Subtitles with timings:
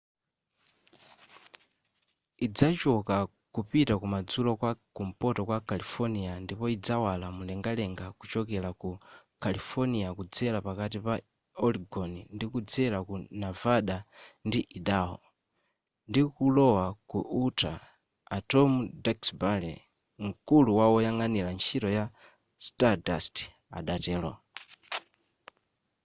[2.45, 3.15] idzachoka
[3.53, 8.89] kupita kumadzulo kwa kumpoto kwa califonia ndipo idzawala mumlengalenga kuchokera ku
[9.43, 11.13] california kudzera pakati pa
[11.65, 13.97] oregon ndikudzera ku navada
[14.47, 15.17] ndi idaho
[16.09, 17.79] ndikulowa ku utah
[18.35, 18.71] a tom
[19.03, 19.75] duxbury
[20.25, 22.05] mkulu woyang'anira ntchito ya
[22.65, 23.35] stardust
[23.77, 24.31] adatero